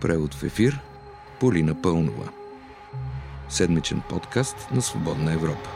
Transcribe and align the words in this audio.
Превод 0.00 0.34
в 0.34 0.42
ефир 0.42 0.80
Полина 1.40 1.82
Пълнова. 1.82 2.32
Седмичен 3.48 4.02
подкаст 4.08 4.56
на 4.72 4.82
Свободна 4.82 5.32
Европа. 5.32 5.70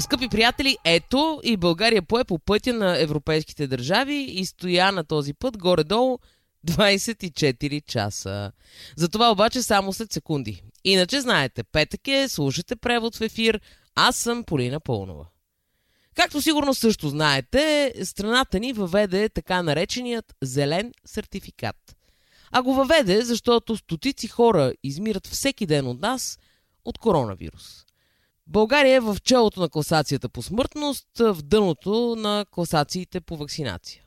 Скъпи 0.00 0.28
приятели, 0.28 0.76
ето 0.84 1.40
и 1.44 1.56
България 1.56 2.02
пое 2.02 2.24
по 2.24 2.38
пътя 2.38 2.72
на 2.72 3.02
европейските 3.02 3.66
държави 3.66 4.14
и 4.14 4.46
стоя 4.46 4.92
на 4.92 5.04
този 5.04 5.34
път 5.34 5.58
горе-долу 5.58 6.18
24 6.66 7.84
часа. 7.86 8.52
За 8.96 9.08
това 9.08 9.30
обаче 9.30 9.62
само 9.62 9.92
след 9.92 10.12
секунди. 10.12 10.62
Иначе 10.84 11.20
знаете, 11.20 11.62
петък 11.62 12.08
е, 12.08 12.28
слушате 12.28 12.76
превод 12.76 13.16
в 13.16 13.20
ефир, 13.20 13.60
аз 13.94 14.16
съм 14.16 14.44
Полина 14.44 14.80
Пълнова. 14.80 15.24
Както 16.18 16.42
сигурно 16.42 16.74
също 16.74 17.08
знаете, 17.08 17.94
страната 18.04 18.60
ни 18.60 18.72
въведе 18.72 19.28
така 19.28 19.62
нареченият 19.62 20.34
зелен 20.42 20.92
сертификат. 21.04 21.96
А 22.50 22.62
го 22.62 22.74
въведе, 22.74 23.22
защото 23.22 23.76
стотици 23.76 24.28
хора 24.28 24.72
измират 24.82 25.26
всеки 25.26 25.66
ден 25.66 25.86
от 25.86 26.00
нас 26.00 26.38
от 26.84 26.98
коронавирус. 26.98 27.84
България 28.46 28.96
е 28.96 29.00
в 29.00 29.16
челото 29.24 29.60
на 29.60 29.68
класацията 29.68 30.28
по 30.28 30.42
смъртност, 30.42 31.08
в 31.18 31.38
дъното 31.42 32.16
на 32.18 32.46
класациите 32.50 33.20
по 33.20 33.36
вакцинация. 33.36 34.02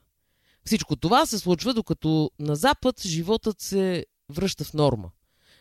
Всичко 0.65 0.95
това 0.95 1.25
се 1.25 1.39
случва 1.39 1.73
докато 1.73 2.31
на 2.39 2.55
Запад 2.55 3.01
животът 3.01 3.61
се 3.61 4.05
връща 4.29 4.63
в 4.63 4.73
норма, 4.73 5.11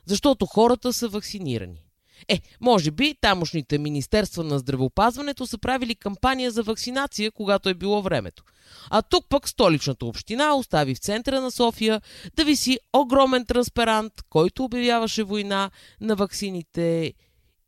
защото 0.06 0.46
хората 0.46 0.92
са 0.92 1.08
вакцинирани. 1.08 1.89
Е, 2.28 2.40
може 2.60 2.90
би 2.90 3.14
тамошните 3.20 3.78
министерства 3.78 4.44
на 4.44 4.58
здравеопазването 4.58 5.46
са 5.46 5.58
правили 5.58 5.94
кампания 5.94 6.50
за 6.50 6.62
вакцинация, 6.62 7.30
когато 7.30 7.68
е 7.68 7.74
било 7.74 8.02
времето. 8.02 8.44
А 8.90 9.02
тук 9.02 9.26
пък 9.28 9.48
столичната 9.48 10.06
община 10.06 10.54
остави 10.54 10.94
в 10.94 10.98
центъра 10.98 11.40
на 11.40 11.50
София 11.50 12.00
да 12.36 12.44
виси 12.44 12.78
огромен 12.92 13.46
транспарант, 13.46 14.12
който 14.30 14.64
обявяваше 14.64 15.22
война 15.22 15.70
на 16.00 16.16
ваксините 16.16 17.14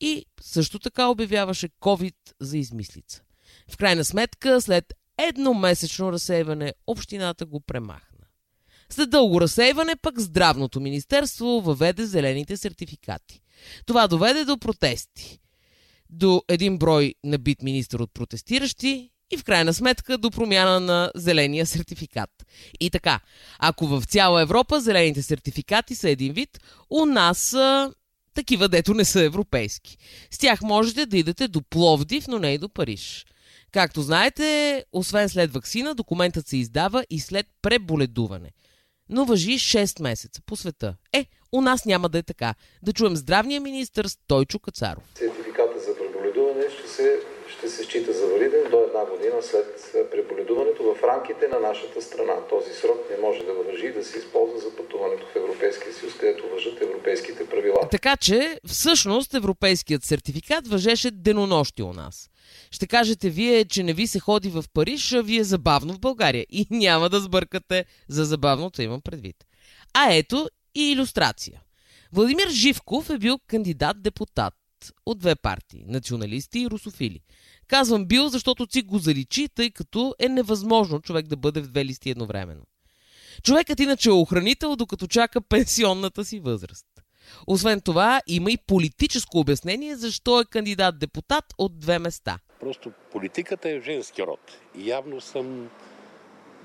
и 0.00 0.26
също 0.40 0.78
така 0.78 1.08
обявяваше 1.08 1.68
COVID 1.68 2.14
за 2.40 2.58
измислица. 2.58 3.22
В 3.70 3.76
крайна 3.76 4.04
сметка, 4.04 4.60
след 4.60 4.92
едномесечно 5.18 6.12
разсейване, 6.12 6.74
общината 6.86 7.46
го 7.46 7.60
премахна. 7.60 8.11
След 8.92 9.10
дълго 9.10 9.40
разсейване 9.40 9.96
пък 9.96 10.20
Здравното 10.20 10.80
министерство 10.80 11.46
въведе 11.46 12.06
зелените 12.06 12.56
сертификати. 12.56 13.42
Това 13.86 14.08
доведе 14.08 14.44
до 14.44 14.58
протести. 14.58 15.38
До 16.10 16.42
един 16.48 16.78
брой 16.78 17.14
набит 17.24 17.62
министър 17.62 18.00
от 18.00 18.14
протестиращи 18.14 19.10
и 19.30 19.36
в 19.36 19.44
крайна 19.44 19.74
сметка 19.74 20.18
до 20.18 20.30
промяна 20.30 20.80
на 20.80 21.12
зеления 21.14 21.66
сертификат. 21.66 22.30
И 22.80 22.90
така, 22.90 23.20
ако 23.58 23.86
в 23.86 24.02
цяла 24.04 24.42
Европа 24.42 24.80
зелените 24.80 25.22
сертификати 25.22 25.94
са 25.94 26.10
един 26.10 26.32
вид, 26.32 26.60
у 26.90 27.06
нас 27.06 27.38
са 27.38 27.94
такива, 28.34 28.68
дето 28.68 28.94
не 28.94 29.04
са 29.04 29.22
европейски. 29.22 29.98
С 30.30 30.38
тях 30.38 30.62
можете 30.62 31.06
да 31.06 31.18
идете 31.18 31.48
до 31.48 31.62
Пловдив, 31.62 32.28
но 32.28 32.38
не 32.38 32.54
и 32.54 32.58
до 32.58 32.68
Париж. 32.68 33.26
Както 33.70 34.02
знаете, 34.02 34.84
освен 34.92 35.28
след 35.28 35.52
вакцина, 35.52 35.94
документът 35.94 36.48
се 36.48 36.56
издава 36.56 37.04
и 37.10 37.20
след 37.20 37.46
преболедуване. 37.62 38.50
Но 39.12 39.24
въжи 39.24 39.58
6 39.58 40.02
месеца 40.02 40.40
по 40.46 40.56
света. 40.56 40.96
Е, 41.12 41.26
у 41.52 41.60
нас 41.60 41.84
няма 41.84 42.08
да 42.08 42.18
е 42.18 42.22
така. 42.22 42.54
Да 42.82 42.92
чуем 42.92 43.16
здравния 43.16 43.60
министр 43.60 44.08
Стойчо 44.08 44.58
Кацаров. 44.58 45.02
Сертификата 45.18 45.78
за 45.78 45.96
преболедуване 45.98 46.62
ще 46.78 46.88
се, 46.88 47.20
ще 47.62 47.70
се 47.70 47.84
счита 47.84 48.12
за 48.12 48.26
валиден 48.26 48.70
до 48.70 48.78
една 48.88 49.04
година 49.10 49.42
след 49.42 50.10
преболедуването 50.10 50.82
в 50.82 51.02
рамките 51.02 51.48
на 51.48 51.60
нашата 51.60 52.02
страна. 52.02 52.34
Този 52.50 52.72
срок 52.72 52.98
не 53.10 53.16
може 53.26 53.44
да 53.44 53.52
въжи 53.52 53.86
и 53.86 53.92
да 53.92 54.04
се 54.04 54.18
използва 54.18 54.58
за 54.58 54.76
пътуването 54.76 55.26
в 55.26 55.36
Европейския 55.36 55.92
съюз, 55.92 56.14
където 56.14 56.48
въжат 56.48 56.82
европейските 56.82 57.48
правила. 57.48 57.88
Така 57.90 58.16
че, 58.16 58.60
всъщност, 58.66 59.34
европейският 59.34 60.04
сертификат 60.04 60.68
въжеше 60.68 61.10
денонощи 61.10 61.82
у 61.82 61.92
нас. 61.92 62.30
Ще 62.70 62.86
кажете 62.86 63.30
вие, 63.30 63.64
че 63.64 63.82
не 63.82 63.92
ви 63.92 64.06
се 64.06 64.20
ходи 64.20 64.48
в 64.48 64.64
Париж, 64.74 65.12
а 65.12 65.22
вие 65.22 65.44
забавно 65.44 65.92
в 65.92 66.00
България. 66.00 66.46
И 66.50 66.66
няма 66.70 67.08
да 67.08 67.20
сбъркате 67.20 67.84
за 68.08 68.24
забавното 68.24 68.82
имам 68.82 69.00
предвид. 69.00 69.36
А 69.94 70.14
ето 70.14 70.48
и 70.74 70.92
иллюстрация. 70.92 71.62
Владимир 72.12 72.48
Живков 72.48 73.10
е 73.10 73.18
бил 73.18 73.38
кандидат-депутат 73.46 74.54
от 75.06 75.18
две 75.18 75.34
партии– 75.34 75.84
националисти 75.86 76.58
и 76.58 76.70
русофили. 76.70 77.20
Казвам 77.66 78.06
бил, 78.06 78.28
защото 78.28 78.66
ЦИК 78.66 78.86
го 78.86 78.98
заличи, 78.98 79.48
тъй 79.48 79.70
като 79.70 80.14
е 80.18 80.28
невъзможно 80.28 81.00
човек 81.00 81.26
да 81.26 81.36
бъде 81.36 81.60
в 81.60 81.68
две 81.68 81.84
листи 81.84 82.10
едновременно. 82.10 82.62
Човекът 83.42 83.80
иначе 83.80 84.08
е 84.08 84.12
охранител, 84.12 84.76
докато 84.76 85.06
чака 85.06 85.40
пенсионната 85.40 86.24
си 86.24 86.40
възраст. 86.40 86.86
Освен 87.46 87.80
това, 87.80 88.20
има 88.26 88.50
и 88.50 88.58
политическо 88.66 89.38
обяснение 89.38 89.96
защо 89.96 90.40
е 90.40 90.44
кандидат-депутат 90.44 91.44
от 91.58 91.78
две 91.78 91.98
места. 91.98 92.38
Просто 92.60 92.92
политиката 93.12 93.70
е 93.70 93.80
женски 93.80 94.22
род. 94.22 94.40
И 94.78 94.88
явно 94.88 95.20
съм 95.20 95.68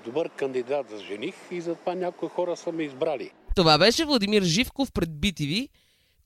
добър 0.05 0.29
кандидат 0.29 0.89
за 0.89 0.97
жених 1.03 1.35
и 1.51 1.61
затова 1.61 1.95
някои 1.95 2.29
хора 2.29 2.57
са 2.57 2.71
ме 2.71 2.83
избрали. 2.83 3.31
Това 3.55 3.77
беше 3.77 4.05
Владимир 4.05 4.43
Живков 4.43 4.91
пред 4.91 5.09
BTV, 5.09 5.69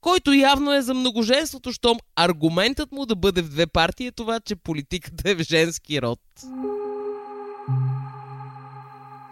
който 0.01 0.34
явно 0.34 0.73
е 0.73 0.81
за 0.81 0.94
многоженството, 0.94 1.73
щом 1.73 1.97
аргументът 2.16 2.91
му 2.91 3.06
да 3.06 3.16
бъде 3.16 3.41
в 3.41 3.50
две 3.50 3.67
партии 3.67 4.07
е 4.07 4.12
това, 4.12 4.39
че 4.39 4.56
политиката 4.56 5.29
е 5.29 5.35
в 5.35 5.44
женски 5.44 6.01
род. 6.01 6.19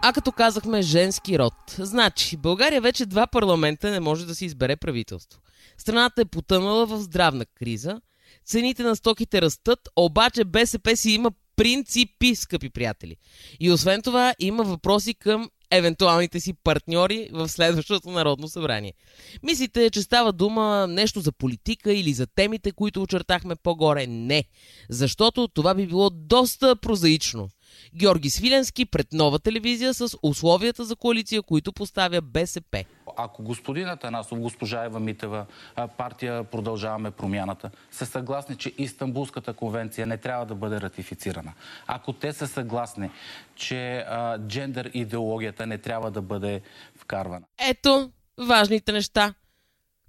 А 0.01 0.13
като 0.13 0.31
казахме 0.31 0.81
женски 0.81 1.39
род, 1.39 1.53
значи 1.77 2.37
България 2.37 2.81
вече 2.81 3.05
два 3.05 3.27
парламента 3.27 3.91
не 3.91 3.99
може 3.99 4.25
да 4.25 4.35
си 4.35 4.45
избере 4.45 4.75
правителство. 4.75 5.41
Страната 5.77 6.21
е 6.21 6.25
потънала 6.25 6.85
в 6.85 6.97
здравна 6.97 7.45
криза, 7.45 8.01
цените 8.45 8.83
на 8.83 8.95
стоките 8.95 9.41
растат, 9.41 9.79
обаче 9.95 10.43
БСП 10.43 10.97
си 10.97 11.11
има 11.11 11.31
принципи, 11.55 12.35
скъпи 12.35 12.69
приятели. 12.69 13.15
И 13.59 13.71
освен 13.71 14.01
това 14.01 14.33
има 14.39 14.63
въпроси 14.63 15.13
към 15.13 15.49
евентуалните 15.71 16.39
си 16.39 16.53
партньори 16.63 17.29
в 17.31 17.49
следващото 17.49 18.09
Народно 18.09 18.47
събрание. 18.47 18.93
Мислите, 19.43 19.89
че 19.89 20.01
става 20.01 20.33
дума 20.33 20.87
нещо 20.89 21.19
за 21.21 21.31
политика 21.31 21.93
или 21.93 22.13
за 22.13 22.27
темите, 22.27 22.71
които 22.71 23.01
очертахме 23.01 23.55
по-горе? 23.55 24.07
Не, 24.07 24.43
защото 24.89 25.47
това 25.47 25.75
би 25.75 25.87
било 25.87 26.09
доста 26.09 26.75
прозаично. 26.75 27.49
Георги 27.95 28.29
Свиленски 28.29 28.85
пред 28.85 29.13
нова 29.13 29.39
телевизия 29.39 29.93
с 29.93 30.17
условията 30.23 30.85
за 30.85 30.95
коалиция, 30.95 31.41
които 31.41 31.73
поставя 31.73 32.21
БСП. 32.21 32.83
Ако 33.17 33.43
господин 33.43 33.87
Атанасов, 33.87 34.39
госпожа 34.39 34.85
Ева 34.85 34.99
Митева, 34.99 35.45
партия 35.97 36.43
Продължаваме 36.43 37.11
промяната, 37.11 37.69
са 37.91 38.05
съгласни, 38.05 38.55
че 38.55 38.73
Истанбулската 38.77 39.53
конвенция 39.53 40.07
не 40.07 40.17
трябва 40.17 40.45
да 40.45 40.55
бъде 40.55 40.81
ратифицирана. 40.81 41.53
Ако 41.87 42.13
те 42.13 42.33
са 42.33 42.47
съгласни, 42.47 43.09
че 43.55 43.97
а, 43.97 44.39
джендър 44.47 44.91
идеологията 44.93 45.65
не 45.65 45.77
трябва 45.77 46.11
да 46.11 46.21
бъде 46.21 46.61
вкарвана. 46.95 47.45
Ето 47.69 48.11
важните 48.37 48.91
неща. 48.91 49.33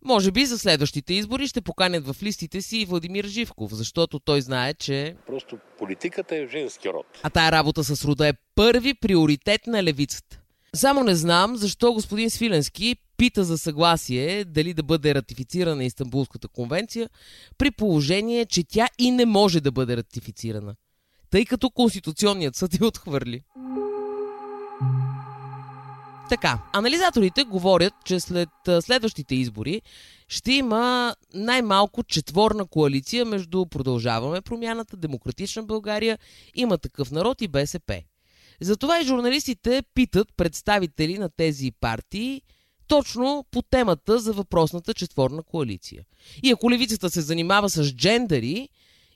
Може 0.04 0.30
би 0.30 0.46
за 0.46 0.58
следващите 0.58 1.14
избори 1.14 1.48
ще 1.48 1.60
поканят 1.60 2.06
в 2.06 2.22
листите 2.22 2.62
си 2.62 2.84
Владимир 2.84 3.24
Живков, 3.24 3.74
защото 3.74 4.18
той 4.18 4.40
знае, 4.40 4.74
че... 4.74 5.16
Просто 5.26 5.58
политиката 5.78 6.36
е 6.36 6.46
женски 6.46 6.88
род. 6.88 7.06
А 7.22 7.30
тая 7.30 7.52
работа 7.52 7.84
с 7.84 8.04
рода 8.04 8.28
е 8.28 8.32
първи 8.54 8.94
приоритет 8.94 9.66
на 9.66 9.82
левицата. 9.82 10.40
Само 10.74 11.04
не 11.04 11.14
знам 11.14 11.56
защо 11.56 11.92
господин 11.92 12.30
Свиленски 12.30 12.96
пита 13.16 13.44
за 13.44 13.58
съгласие 13.58 14.44
дали 14.44 14.74
да 14.74 14.82
бъде 14.82 15.14
ратифицирана 15.14 15.84
Истанбулската 15.84 16.48
конвенция, 16.48 17.10
при 17.58 17.70
положение, 17.70 18.46
че 18.46 18.64
тя 18.64 18.88
и 18.98 19.10
не 19.10 19.26
може 19.26 19.60
да 19.60 19.72
бъде 19.72 19.96
ратифицирана, 19.96 20.74
тъй 21.30 21.44
като 21.44 21.70
Конституционният 21.70 22.56
съд 22.56 22.80
я 22.80 22.86
отхвърли. 22.86 23.42
Така, 26.30 26.58
анализаторите 26.72 27.44
говорят, 27.44 27.94
че 28.04 28.20
след 28.20 28.48
следващите 28.80 29.34
избори 29.34 29.82
ще 30.28 30.52
има 30.52 31.14
най-малко 31.34 32.02
четворна 32.02 32.66
коалиция 32.66 33.24
между 33.24 33.66
Продължаваме 33.66 34.40
промяната, 34.40 34.96
Демократична 34.96 35.62
България, 35.62 36.18
има 36.54 36.78
такъв 36.78 37.10
народ 37.10 37.40
и 37.40 37.48
БСП. 37.48 38.02
Затова 38.60 39.00
и 39.00 39.04
журналистите 39.04 39.82
питат 39.94 40.28
представители 40.36 41.18
на 41.18 41.28
тези 41.28 41.70
партии 41.80 42.42
точно 42.86 43.44
по 43.50 43.62
темата 43.62 44.18
за 44.18 44.32
въпросната 44.32 44.94
четворна 44.94 45.42
коалиция. 45.42 46.04
И 46.42 46.50
ако 46.50 46.70
левицата 46.70 47.10
се 47.10 47.20
занимава 47.20 47.70
с 47.70 47.94
джендери, 47.94 48.68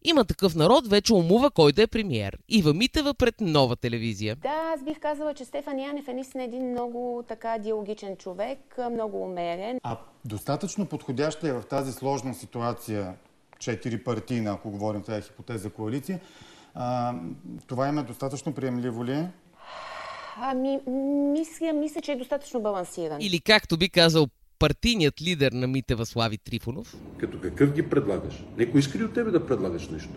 има 0.04 0.24
такъв 0.24 0.54
народ, 0.54 0.88
вече 0.88 1.14
умува 1.14 1.50
кой 1.50 1.72
да 1.72 1.82
е 1.82 1.86
премиер. 1.86 2.38
Ива 2.48 2.74
Митева 2.74 3.14
пред 3.14 3.40
нова 3.40 3.76
телевизия. 3.76 4.36
Да, 4.36 4.72
аз 4.74 4.82
бих 4.82 5.00
казала, 5.00 5.34
че 5.34 5.44
Стефан 5.44 5.78
Янев 5.78 6.08
е 6.08 6.14
наистина 6.14 6.44
един 6.44 6.70
много 6.70 7.24
така 7.28 7.58
диалогичен 7.58 8.16
човек, 8.16 8.78
много 8.90 9.22
умерен. 9.22 9.80
А 9.82 9.98
достатъчно 10.24 10.86
подходяща 10.86 11.48
е 11.48 11.52
в 11.52 11.62
тази 11.62 11.92
сложна 11.92 12.34
ситуация, 12.34 13.14
четири 13.58 14.04
партийна, 14.04 14.50
ако 14.50 14.70
говорим 14.70 15.02
тази 15.02 15.22
хипотеза 15.22 15.70
коалиция, 15.70 16.20
а, 16.74 17.14
това 17.66 17.88
има 17.88 18.02
достатъчно 18.02 18.54
приемливо 18.54 19.04
ли 19.04 19.12
е? 19.12 19.30
Ами, 20.36 20.80
мисля, 21.32 21.72
мисля, 21.72 22.00
че 22.00 22.12
е 22.12 22.16
достатъчно 22.16 22.60
балансиран. 22.60 23.18
Или 23.20 23.40
както 23.40 23.76
би 23.76 23.88
казал 23.88 24.26
партийният 24.64 25.22
лидер 25.22 25.52
на 25.52 25.66
Митева 25.66 26.06
Слави 26.06 26.38
Трифонов. 26.38 26.96
Като 27.18 27.38
какъв 27.40 27.72
ги 27.72 27.82
предлагаш? 27.82 28.34
Некой 28.58 28.80
иска 28.80 28.98
ли 28.98 29.04
от 29.04 29.14
тебе 29.14 29.30
да 29.30 29.46
предлагаш 29.46 29.88
нещо? 29.88 30.10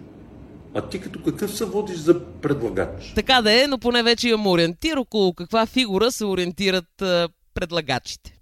А 0.73 0.89
ти 0.89 1.01
като 1.01 1.23
какъв 1.23 1.57
се 1.57 1.65
водиш 1.65 1.97
за 1.97 2.23
предлагач? 2.23 3.13
Така 3.15 3.41
да 3.41 3.63
е, 3.63 3.67
но 3.67 3.77
поне 3.77 4.03
вече 4.03 4.29
имам 4.29 4.47
ориентир 4.47 4.97
около 4.97 5.33
каква 5.33 5.65
фигура 5.65 6.11
се 6.11 6.25
ориентират 6.25 7.01
а, 7.01 7.29
предлагачите. 7.53 8.37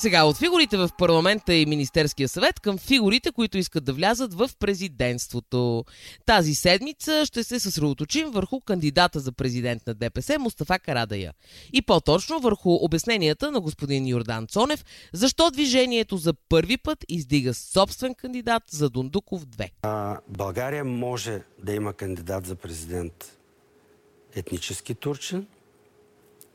Сега, 0.00 0.24
от 0.24 0.36
фигурите 0.36 0.76
в 0.76 0.90
парламента 0.98 1.54
и 1.54 1.66
Министерския 1.66 2.28
съвет 2.28 2.60
към 2.60 2.78
фигурите, 2.78 3.32
които 3.32 3.58
искат 3.58 3.84
да 3.84 3.92
влязат 3.92 4.34
в 4.34 4.50
президентството. 4.58 5.84
Тази 6.26 6.54
седмица 6.54 7.26
ще 7.26 7.44
се 7.44 7.60
съсредоточим 7.60 8.30
върху 8.30 8.60
кандидата 8.60 9.20
за 9.20 9.32
президент 9.32 9.86
на 9.86 9.94
ДПС 9.94 10.38
Мустафа 10.38 10.78
Карадая. 10.78 11.32
И 11.72 11.82
по-точно 11.82 12.40
върху 12.40 12.74
обясненията 12.74 13.50
на 13.50 13.60
господин 13.60 14.06
Йордан 14.06 14.46
Цонев, 14.46 14.84
защо 15.12 15.50
движението 15.50 16.16
за 16.16 16.34
първи 16.48 16.76
път 16.76 17.04
издига 17.08 17.54
собствен 17.54 18.14
кандидат 18.14 18.62
за 18.70 18.90
Дундуков 18.90 19.46
2. 19.46 19.70
А, 19.82 20.18
България 20.28 20.84
може 20.84 21.42
да 21.64 21.74
има 21.74 21.92
кандидат 21.92 22.46
за 22.46 22.54
президент 22.54 23.38
етнически 24.34 24.94
турчин, 24.94 25.46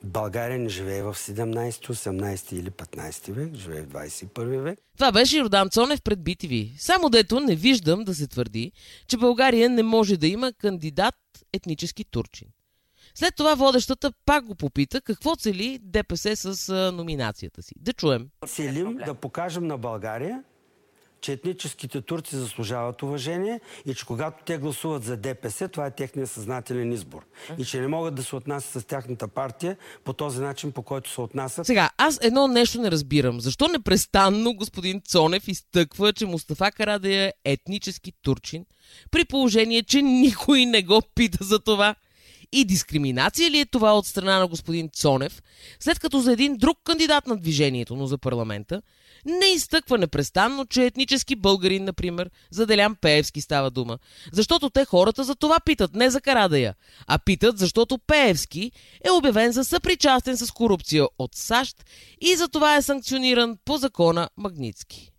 България 0.05 0.59
не 0.59 0.69
живее 0.69 1.03
в 1.03 1.13
17, 1.13 1.69
18 1.69 2.53
или 2.53 2.71
15 2.71 3.31
век, 3.31 3.55
живее 3.55 3.81
в 3.81 3.87
21 3.87 4.61
век. 4.61 4.79
Това 4.97 5.11
беше 5.11 5.37
Йордан 5.37 5.69
Цонев 5.69 6.01
пред 6.01 6.19
BTV. 6.19 6.77
Само 6.77 7.09
дето 7.09 7.39
не 7.39 7.55
виждам 7.55 8.03
да 8.03 8.15
се 8.15 8.27
твърди, 8.27 8.71
че 9.07 9.17
България 9.17 9.69
не 9.69 9.83
може 9.83 10.17
да 10.17 10.27
има 10.27 10.53
кандидат 10.53 11.15
етнически 11.53 12.05
турчин. 12.05 12.47
След 13.15 13.35
това 13.35 13.55
водещата 13.55 14.11
пак 14.25 14.45
го 14.45 14.55
попита 14.55 15.01
какво 15.01 15.35
цели 15.35 15.79
ДПС 15.81 16.35
с 16.35 16.91
номинацията 16.91 17.63
си. 17.63 17.73
Да 17.79 17.93
чуем. 17.93 18.29
Целим 18.47 18.97
да 19.05 19.13
покажем 19.13 19.67
на 19.67 19.77
България, 19.77 20.43
че 21.25 21.31
етническите 21.31 22.01
турци 22.01 22.35
заслужават 22.35 23.03
уважение 23.03 23.59
и 23.85 23.93
че 23.93 24.05
когато 24.05 24.43
те 24.43 24.57
гласуват 24.57 25.03
за 25.03 25.17
ДПС, 25.17 25.67
това 25.67 25.85
е 25.85 25.91
техният 25.91 26.31
съзнателен 26.31 26.91
избор. 26.91 27.25
И 27.57 27.65
че 27.65 27.81
не 27.81 27.87
могат 27.87 28.15
да 28.15 28.23
се 28.23 28.35
отнасят 28.35 28.83
с 28.83 28.85
тяхната 28.85 29.27
партия 29.27 29.77
по 30.03 30.13
този 30.13 30.41
начин, 30.41 30.71
по 30.71 30.81
който 30.81 31.09
се 31.09 31.21
отнасят. 31.21 31.65
Сега, 31.65 31.89
аз 31.97 32.19
едно 32.21 32.47
нещо 32.47 32.81
не 32.81 32.91
разбирам. 32.91 33.41
Защо 33.41 33.67
непрестанно 33.67 34.53
господин 34.53 35.01
Цонев 35.01 35.47
изтъква, 35.47 36.13
че 36.13 36.25
Мустафа 36.25 36.71
Карадая 36.71 37.33
е 37.45 37.51
етнически 37.51 38.11
турчин, 38.21 38.65
при 39.11 39.25
положение, 39.25 39.83
че 39.83 40.01
никой 40.01 40.65
не 40.65 40.83
го 40.83 41.01
пита 41.15 41.37
за 41.41 41.59
това? 41.59 41.95
И 42.57 42.65
дискриминация 42.65 43.51
ли 43.51 43.59
е 43.59 43.65
това 43.65 43.97
от 43.97 44.05
страна 44.05 44.39
на 44.39 44.47
господин 44.47 44.89
Цонев, 44.89 45.43
след 45.79 45.99
като 45.99 46.19
за 46.19 46.33
един 46.33 46.57
друг 46.57 46.77
кандидат 46.83 47.27
на 47.27 47.37
движението, 47.37 47.95
но 47.95 48.07
за 48.07 48.17
парламента, 48.17 48.81
не 49.25 49.45
изтъква 49.45 49.97
непрестанно, 49.97 50.65
че 50.65 50.85
етнически 50.85 51.35
българин, 51.35 51.83
например, 51.83 52.29
за 52.51 52.65
Делян 52.65 52.95
Пеевски 52.95 53.41
става 53.41 53.71
дума. 53.71 53.97
Защото 54.31 54.69
те 54.69 54.85
хората 54.85 55.23
за 55.23 55.35
това 55.35 55.59
питат, 55.59 55.95
не 55.95 56.09
за 56.09 56.21
Карадая, 56.21 56.75
а 57.07 57.19
питат, 57.19 57.57
защото 57.57 57.97
Пеевски 57.97 58.71
е 59.05 59.11
обявен 59.11 59.51
за 59.51 59.65
съпричастен 59.65 60.37
с 60.37 60.51
корупция 60.51 61.07
от 61.19 61.35
САЩ 61.35 61.85
и 62.21 62.35
за 62.35 62.47
това 62.47 62.75
е 62.75 62.81
санкциониран 62.81 63.57
по 63.65 63.77
закона 63.77 64.29
Магницки. 64.37 65.11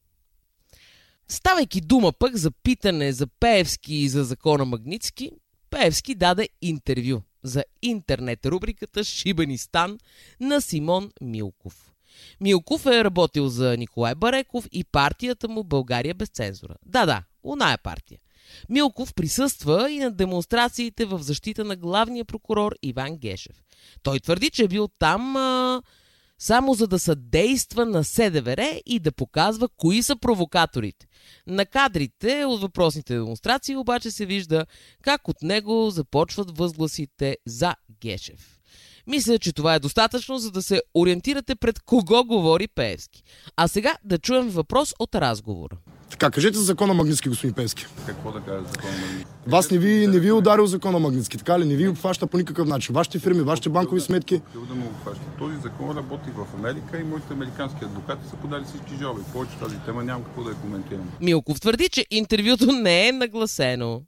Ставайки 1.28 1.80
дума 1.80 2.12
пък 2.12 2.36
за 2.36 2.50
питане 2.50 3.12
за 3.12 3.26
Пеевски 3.26 3.94
и 3.94 4.08
за 4.08 4.24
закона 4.24 4.64
Магницки, 4.64 5.30
Пеевски 5.70 6.14
даде 6.14 6.48
интервю 6.62 7.22
за 7.42 7.64
интернет 7.82 8.46
рубриката 8.46 9.04
Шибанистан 9.04 9.98
на 10.40 10.60
Симон 10.60 11.10
Милков. 11.20 11.92
Милков 12.40 12.86
е 12.86 13.04
работил 13.04 13.48
за 13.48 13.76
Николай 13.76 14.14
Бареков 14.14 14.68
и 14.72 14.84
партията 14.84 15.48
му 15.48 15.64
България 15.64 16.14
без 16.14 16.28
цензура. 16.28 16.74
Да, 16.86 17.06
да, 17.06 17.22
оная 17.44 17.78
партия. 17.78 18.18
Милков 18.68 19.14
присъства 19.14 19.90
и 19.90 19.98
на 19.98 20.10
демонстрациите 20.10 21.04
в 21.04 21.18
защита 21.22 21.64
на 21.64 21.76
главния 21.76 22.24
прокурор 22.24 22.74
Иван 22.82 23.16
Гешев. 23.16 23.62
Той 24.02 24.20
твърди, 24.20 24.50
че 24.50 24.64
е 24.64 24.68
бил 24.68 24.88
там 24.98 25.36
а, 25.36 25.82
само 26.38 26.74
за 26.74 26.86
да 26.86 26.98
съдейства 26.98 27.86
на 27.86 28.04
СДВР 28.04 28.80
и 28.86 28.98
да 28.98 29.12
показва 29.12 29.68
кои 29.76 30.02
са 30.02 30.16
провокаторите. 30.16 31.06
На 31.46 31.66
кадрите 31.66 32.44
от 32.44 32.60
въпросните 32.60 33.14
демонстрации 33.14 33.76
обаче 33.76 34.10
се 34.10 34.26
вижда 34.26 34.66
как 35.02 35.28
от 35.28 35.42
него 35.42 35.90
започват 35.90 36.58
възгласите 36.58 37.36
за 37.46 37.74
Гешев. 38.00 38.58
Мисля, 39.06 39.38
че 39.38 39.52
това 39.52 39.74
е 39.74 39.78
достатъчно, 39.78 40.38
за 40.38 40.50
да 40.50 40.62
се 40.62 40.82
ориентирате 40.94 41.56
пред 41.56 41.80
кого 41.80 42.24
говори 42.24 42.68
Пеевски. 42.68 43.22
А 43.56 43.68
сега 43.68 43.96
да 44.04 44.18
чуем 44.18 44.48
въпрос 44.48 44.94
от 44.98 45.14
разговора. 45.14 45.76
Така, 46.10 46.30
кажете 46.30 46.58
за 46.58 46.64
закона 46.64 46.94
Магнитски, 46.94 47.28
господин 47.28 47.54
Пеевски. 47.54 47.86
Какво 48.06 48.32
да 48.32 48.40
кажа 48.40 48.62
за 48.62 48.68
закона 48.72 48.92
Магнитски? 48.92 49.26
Вас 49.46 49.70
не 49.70 49.78
ви, 49.78 50.06
не 50.06 50.20
ви 50.20 50.28
е 50.28 50.32
ударил 50.32 50.66
закона 50.66 50.98
Магнитски, 50.98 51.38
така 51.38 51.58
ли? 51.58 51.64
Не 51.64 51.76
ви 51.76 51.88
обхваща 51.88 52.26
по 52.26 52.38
никакъв 52.38 52.68
начин. 52.68 52.94
Вашите 52.94 53.18
фирми, 53.18 53.42
вашите 53.42 53.68
банкови 53.68 54.00
сметки. 54.00 54.42
да 54.68 54.74
му 54.74 54.86
обхваща. 54.86 55.22
Този 55.38 55.56
закон 55.56 55.96
работи 55.96 56.30
в 56.30 56.46
Америка 56.58 56.98
и 57.00 57.04
моите 57.04 57.32
американски 57.32 57.84
адвокати 57.84 58.28
са 58.30 58.36
подали 58.36 58.64
всички 58.64 58.96
жалби. 59.00 59.20
Повече 59.32 59.58
тази 59.58 59.76
тема 59.78 60.04
нямам 60.04 60.24
какво 60.24 60.42
да 60.42 60.50
я 60.50 60.56
коментирам. 60.56 61.10
Милков 61.20 61.60
твърди, 61.60 61.88
че 61.88 62.06
интервюто 62.10 62.72
не 62.72 63.08
е 63.08 63.12
нагласено. 63.12 64.02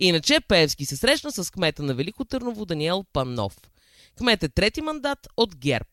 Иначе 0.00 0.40
Пеевски 0.48 0.84
се 0.86 0.96
срещна 0.96 1.32
с 1.32 1.50
кмета 1.50 1.82
на 1.82 1.94
Велико 1.94 2.24
Търново 2.24 2.64
Даниел 2.64 3.04
Панов. 3.12 3.56
Кмет 4.18 4.42
е 4.42 4.48
трети 4.48 4.80
мандат 4.80 5.18
от 5.36 5.56
ГЕРБ. 5.56 5.88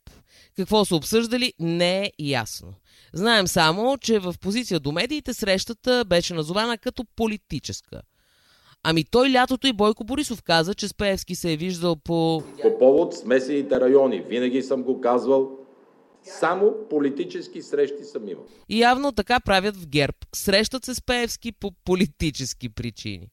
Какво 0.56 0.86
са 0.86 0.95
обсъждали, 0.95 1.54
не 1.60 2.04
е 2.04 2.12
ясно. 2.19 2.74
Знаем 3.13 3.48
само, 3.48 3.98
че 3.98 4.19
в 4.19 4.36
позиция 4.42 4.80
до 4.80 4.92
медиите 4.92 5.34
срещата 5.34 6.06
беше 6.07 6.34
назована 6.34 6.78
като 6.78 7.06
политическа. 7.16 8.01
Ами 8.84 9.04
той 9.04 9.31
лятото 9.31 9.68
и 9.68 9.74
Бойко 9.74 10.04
Борисов 10.04 10.44
каза, 10.44 10.74
че 10.74 10.88
Спеевски 10.88 11.36
се 11.36 11.54
е 11.54 11.57
виждал 11.57 11.95
по... 11.95 12.44
По 12.62 12.78
повод 12.80 13.16
смесените 13.16 13.80
райони. 13.80 14.22
Винаги 14.22 14.62
съм 14.62 14.84
го 14.84 15.01
казвал. 15.01 15.50
Само 16.24 16.74
политически 16.90 17.62
срещи 17.62 18.04
съм 18.04 18.30
имал. 18.30 18.44
И 18.69 18.80
явно 18.80 19.12
така 19.12 19.40
правят 19.40 19.78
в 19.78 19.88
ГЕРБ. 19.88 20.18
Срещат 20.36 20.86
се 20.86 20.95
с 20.95 21.01
Пеевски 21.01 21.51
по 21.51 21.72
политически 21.86 22.69
причини. 22.69 23.30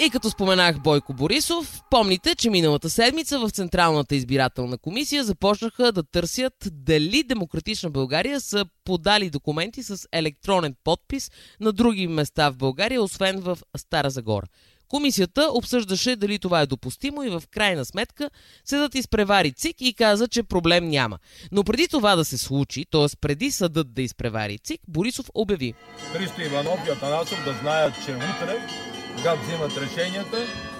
И 0.00 0.10
като 0.10 0.30
споменах 0.30 0.80
Бойко 0.80 1.14
Борисов, 1.14 1.82
помните, 1.90 2.34
че 2.34 2.50
миналата 2.50 2.90
седмица 2.90 3.38
в 3.38 3.50
Централната 3.50 4.14
избирателна 4.14 4.78
комисия 4.78 5.24
започнаха 5.24 5.92
да 5.92 6.02
търсят 6.02 6.54
дали 6.72 7.22
Демократична 7.22 7.90
България 7.90 8.40
са 8.40 8.64
подали 8.84 9.30
документи 9.30 9.82
с 9.82 10.08
електронен 10.12 10.74
подпис 10.84 11.30
на 11.60 11.72
други 11.72 12.06
места 12.06 12.50
в 12.50 12.56
България, 12.56 13.02
освен 13.02 13.40
в 13.40 13.58
Стара 13.76 14.10
Загора. 14.10 14.46
Комисията 14.88 15.48
обсъждаше 15.52 16.16
дали 16.16 16.38
това 16.38 16.60
е 16.60 16.66
допустимо 16.66 17.22
и 17.22 17.30
в 17.30 17.42
крайна 17.50 17.84
сметка 17.84 18.30
съдът 18.64 18.94
изпревари 18.94 19.52
ЦИК 19.52 19.76
и 19.80 19.94
каза, 19.94 20.28
че 20.28 20.42
проблем 20.42 20.88
няма. 20.88 21.18
Но 21.52 21.64
преди 21.64 21.88
това 21.88 22.16
да 22.16 22.24
се 22.24 22.38
случи, 22.38 22.84
т.е. 22.90 23.16
преди 23.20 23.50
съдът 23.50 23.94
да 23.94 24.02
изпревари 24.02 24.58
ЦИК, 24.58 24.80
Борисов 24.88 25.30
обяви. 25.34 25.74
Христо 26.12 26.40
Иванов 26.40 26.80
и 26.86 26.90
Атанасов 26.90 27.44
да 27.44 27.52
знаят, 27.52 27.94
че 28.06 28.12
утре 28.14 28.68
когато 29.18 29.42
взимат 29.42 29.76
решенията, 29.76 30.36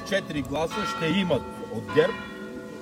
4 0.08 0.48
гласа 0.48 0.86
ще 0.96 1.06
имат 1.06 1.42
от 1.72 1.84
ГЕРБ 1.94 2.12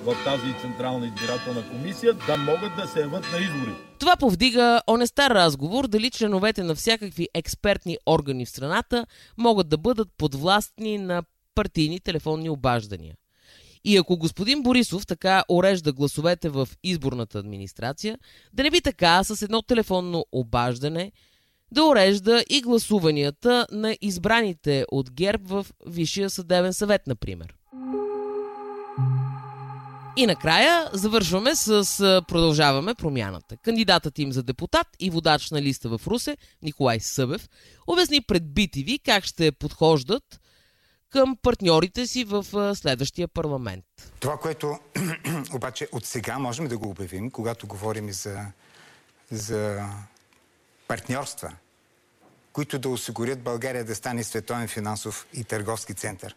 в 0.03 0.15
тази 0.23 0.55
Централна 0.61 1.07
избирателна 1.07 1.69
комисия 1.69 2.13
да 2.13 2.37
могат 2.37 2.75
да 2.75 2.87
се 2.87 2.99
яват 2.99 3.31
на 3.31 3.37
избори. 3.39 3.71
Това 3.99 4.15
повдига 4.15 4.81
онестар 4.89 5.31
разговор 5.31 5.87
дали 5.87 6.09
членовете 6.11 6.63
на 6.63 6.75
всякакви 6.75 7.27
експертни 7.33 7.97
органи 8.05 8.45
в 8.45 8.49
страната 8.49 9.05
могат 9.37 9.69
да 9.69 9.77
бъдат 9.77 10.07
подвластни 10.17 10.97
на 10.97 11.23
партийни 11.55 11.99
телефонни 11.99 12.49
обаждания. 12.49 13.15
И 13.83 13.97
ако 13.97 14.17
господин 14.17 14.63
Борисов 14.63 15.07
така 15.07 15.43
орежда 15.49 15.93
гласовете 15.93 16.49
в 16.49 16.69
изборната 16.83 17.39
администрация, 17.39 18.17
да 18.53 18.63
не 18.63 18.71
би 18.71 18.81
така 18.81 19.23
с 19.23 19.41
едно 19.41 19.61
телефонно 19.61 20.25
обаждане– 20.31 21.11
да 21.71 21.83
урежда 21.83 22.43
и 22.49 22.61
гласуванията 22.61 23.67
на 23.71 23.97
избраните 24.01 24.85
от 24.91 25.11
ГЕРБ 25.11 25.43
в 25.47 25.65
Висшия 25.85 26.29
съдебен 26.29 26.73
съвет, 26.73 27.07
например. 27.07 27.53
И 30.17 30.25
накрая 30.25 30.89
завършваме 30.93 31.55
с 31.55 32.21
Продължаваме 32.27 32.93
промяната. 32.95 33.57
Кандидатът 33.57 34.19
им 34.19 34.31
за 34.31 34.43
депутат 34.43 34.87
и 34.99 35.09
водач 35.09 35.51
на 35.51 35.61
листа 35.61 35.97
в 35.97 36.07
Русе, 36.07 36.37
Николай 36.61 36.99
Събев, 36.99 37.49
обясни 37.87 38.21
пред 38.21 38.43
BTV 38.43 38.99
как 39.05 39.23
ще 39.23 39.51
подхождат 39.51 40.23
към 41.09 41.37
партньорите 41.41 42.07
си 42.07 42.23
в 42.23 42.45
следващия 42.75 43.27
парламент. 43.27 43.85
Това, 44.19 44.37
което 44.37 44.79
обаче 45.53 45.87
от 45.91 46.05
сега 46.05 46.39
можем 46.39 46.67
да 46.67 46.77
го 46.77 46.89
обявим, 46.89 47.31
когато 47.31 47.67
говорим 47.67 48.11
за, 48.11 48.45
за 49.31 49.89
партньорства, 50.87 51.53
които 52.53 52.79
да 52.79 52.89
осигурят 52.89 53.41
България 53.41 53.85
да 53.85 53.95
стане 53.95 54.23
световен 54.23 54.67
финансов 54.67 55.27
и 55.33 55.43
търговски 55.43 55.93
център. 55.93 56.35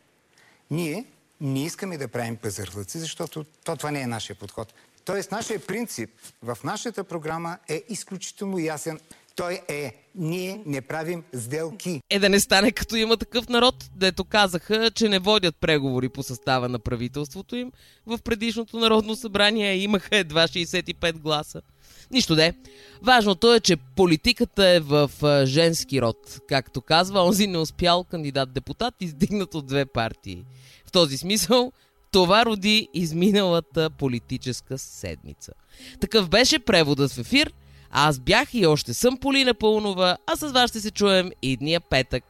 Ние 0.70 1.04
не 1.40 1.64
искаме 1.64 1.98
да 1.98 2.08
правим 2.08 2.36
пазарлъци, 2.36 2.98
защото 2.98 3.44
то, 3.64 3.76
това 3.76 3.90
не 3.90 4.00
е 4.00 4.06
нашия 4.06 4.36
подход. 4.36 4.74
Тоест, 5.04 5.30
нашия 5.30 5.66
принцип 5.66 6.10
в 6.42 6.58
нашата 6.64 7.04
програма 7.04 7.58
е 7.68 7.82
изключително 7.88 8.58
ясен. 8.58 9.00
Той 9.36 9.60
е, 9.68 9.94
ние 10.14 10.62
не 10.66 10.80
правим 10.80 11.24
сделки. 11.34 12.00
Е 12.10 12.18
да 12.18 12.28
не 12.28 12.40
стане 12.40 12.72
като 12.72 12.96
има 12.96 13.16
такъв 13.16 13.48
народ, 13.48 13.90
дето 13.96 14.24
казаха, 14.24 14.90
че 14.90 15.08
не 15.08 15.18
водят 15.18 15.56
преговори 15.60 16.08
по 16.08 16.22
състава 16.22 16.68
на 16.68 16.78
правителството 16.78 17.56
им. 17.56 17.72
В 18.06 18.18
предишното 18.24 18.78
народно 18.78 19.16
събрание 19.16 19.76
имаха 19.76 20.16
едва 20.16 20.48
65 20.48 21.12
гласа. 21.12 21.62
Нищо 22.10 22.34
де. 22.34 22.54
Важното 23.02 23.54
е, 23.54 23.60
че 23.60 23.76
политиката 23.76 24.66
е 24.68 24.80
в 24.80 25.10
женски 25.44 26.02
род. 26.02 26.40
Както 26.48 26.80
казва, 26.80 27.24
онзи 27.24 27.46
не 27.46 27.58
успял 27.58 28.04
кандидат-депутат, 28.04 28.94
издигнат 29.00 29.54
от 29.54 29.66
две 29.66 29.86
партии. 29.86 30.44
В 30.86 30.92
този 30.92 31.16
смисъл, 31.16 31.72
това 32.12 32.44
роди 32.44 32.88
изминалата 32.94 33.90
политическа 33.90 34.78
седмица. 34.78 35.52
Такъв 36.00 36.28
беше 36.28 36.58
преводът 36.58 37.12
в 37.12 37.18
ефир. 37.18 37.52
Аз 37.90 38.18
бях 38.18 38.54
и 38.54 38.66
още 38.66 38.94
съм 38.94 39.16
Полина 39.16 39.54
Пълнова, 39.54 40.16
а 40.26 40.36
с 40.36 40.52
вас 40.52 40.70
ще 40.70 40.80
се 40.80 40.90
чуем 40.90 41.30
и 41.42 41.56
дния 41.56 41.80
петък 41.80 42.24